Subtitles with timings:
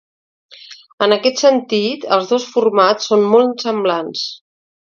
[1.07, 4.29] En aquest sentit, els dos formats són molt semblants.